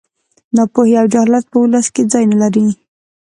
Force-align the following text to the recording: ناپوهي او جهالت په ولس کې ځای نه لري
ناپوهي 0.55 0.95
او 1.01 1.07
جهالت 1.13 1.45
په 1.51 1.57
ولس 1.63 1.87
کې 1.95 2.03
ځای 2.11 2.23
نه 2.31 2.37
لري 2.41 2.65